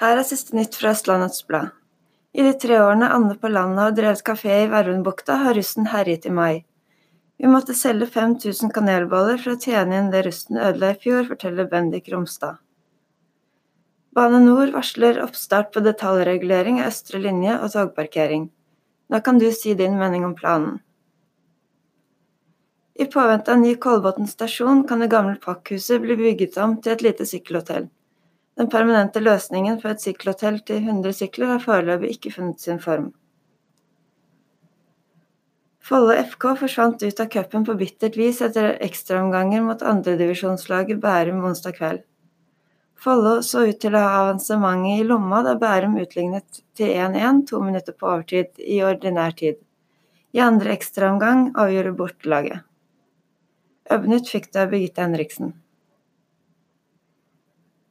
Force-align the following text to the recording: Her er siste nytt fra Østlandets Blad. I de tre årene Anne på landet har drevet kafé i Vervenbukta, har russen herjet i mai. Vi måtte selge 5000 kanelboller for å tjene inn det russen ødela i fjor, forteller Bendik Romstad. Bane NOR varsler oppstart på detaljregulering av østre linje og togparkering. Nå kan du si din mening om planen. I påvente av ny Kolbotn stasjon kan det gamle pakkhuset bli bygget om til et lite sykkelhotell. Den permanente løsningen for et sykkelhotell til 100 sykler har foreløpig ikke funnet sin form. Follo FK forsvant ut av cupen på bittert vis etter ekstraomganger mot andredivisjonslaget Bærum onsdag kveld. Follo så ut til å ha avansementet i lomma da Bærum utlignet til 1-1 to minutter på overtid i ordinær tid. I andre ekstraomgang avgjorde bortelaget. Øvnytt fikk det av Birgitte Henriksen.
Her 0.00 0.16
er 0.16 0.24
siste 0.24 0.56
nytt 0.56 0.78
fra 0.80 0.94
Østlandets 0.94 1.42
Blad. 1.44 1.74
I 2.32 2.40
de 2.46 2.54
tre 2.56 2.78
årene 2.80 3.10
Anne 3.12 3.34
på 3.36 3.50
landet 3.52 3.82
har 3.82 3.96
drevet 3.98 4.22
kafé 4.24 4.62
i 4.62 4.68
Vervenbukta, 4.72 5.34
har 5.42 5.58
russen 5.58 5.90
herjet 5.92 6.24
i 6.24 6.32
mai. 6.32 6.62
Vi 7.36 7.50
måtte 7.52 7.76
selge 7.76 8.08
5000 8.14 8.72
kanelboller 8.72 9.36
for 9.42 9.58
å 9.58 9.60
tjene 9.60 9.98
inn 9.98 10.08
det 10.14 10.22
russen 10.24 10.56
ødela 10.56 10.94
i 10.94 10.98
fjor, 11.02 11.28
forteller 11.28 11.68
Bendik 11.68 12.08
Romstad. 12.14 12.62
Bane 14.16 14.40
NOR 14.46 14.72
varsler 14.78 15.20
oppstart 15.20 15.68
på 15.76 15.84
detaljregulering 15.84 16.80
av 16.80 16.94
østre 16.94 17.20
linje 17.20 17.60
og 17.60 17.68
togparkering. 17.76 18.48
Nå 19.12 19.24
kan 19.26 19.36
du 19.36 19.50
si 19.52 19.76
din 19.76 20.00
mening 20.00 20.24
om 20.24 20.36
planen. 20.40 20.80
I 22.96 23.04
påvente 23.04 23.52
av 23.52 23.60
ny 23.60 23.76
Kolbotn 23.76 24.32
stasjon 24.32 24.86
kan 24.88 25.04
det 25.04 25.12
gamle 25.12 25.36
pakkhuset 25.44 26.00
bli 26.00 26.16
bygget 26.24 26.56
om 26.56 26.80
til 26.80 26.96
et 26.96 27.10
lite 27.10 27.28
sykkelhotell. 27.28 27.92
Den 28.60 28.68
permanente 28.68 29.22
løsningen 29.24 29.78
for 29.80 29.94
et 29.94 30.02
sykkelhotell 30.04 30.58
til 30.68 30.82
100 30.82 31.14
sykler 31.16 31.54
har 31.54 31.62
foreløpig 31.64 32.10
ikke 32.12 32.32
funnet 32.34 32.60
sin 32.60 32.80
form. 32.82 33.06
Follo 35.90 36.12
FK 36.12 36.44
forsvant 36.60 37.00
ut 37.00 37.22
av 37.24 37.30
cupen 37.32 37.64
på 37.64 37.74
bittert 37.80 38.18
vis 38.20 38.42
etter 38.44 38.76
ekstraomganger 38.84 39.64
mot 39.64 39.80
andredivisjonslaget 39.92 41.00
Bærum 41.00 41.40
onsdag 41.48 41.78
kveld. 41.78 42.02
Follo 43.00 43.38
så 43.40 43.64
ut 43.70 43.80
til 43.80 43.96
å 43.96 44.04
ha 44.04 44.20
avansementet 44.26 45.00
i 45.00 45.08
lomma 45.08 45.40
da 45.46 45.56
Bærum 45.64 45.96
utlignet 46.02 46.60
til 46.76 46.92
1-1 46.92 47.40
to 47.48 47.62
minutter 47.64 47.96
på 47.96 48.12
overtid 48.12 48.60
i 48.60 48.82
ordinær 48.84 49.32
tid. 49.40 49.56
I 50.36 50.44
andre 50.44 50.76
ekstraomgang 50.76 51.48
avgjorde 51.56 51.96
bortelaget. 51.96 52.68
Øvnytt 53.90 54.28
fikk 54.28 54.52
det 54.52 54.66
av 54.66 54.76
Birgitte 54.76 55.08
Henriksen. 55.08 55.56